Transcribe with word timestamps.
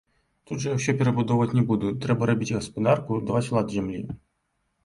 Тут 0.51 0.61
жа 0.63 0.71
я 0.71 0.77
ўсё 0.77 0.95
перабудоўваць 1.01 1.65
буду, 1.71 1.91
трэба 2.05 2.31
рабіць 2.31 2.49
гаспадарку, 2.57 3.21
даваць 3.29 3.53
лад 3.59 3.67
зямлі. 3.75 4.01